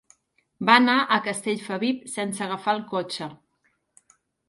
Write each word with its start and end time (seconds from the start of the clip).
Va 0.69 0.77
anar 0.81 0.95
a 1.01 1.19
Castellfabib 1.27 2.01
sense 2.17 2.45
agafar 2.49 2.77
el 2.79 2.85
cotxe. 2.97 3.33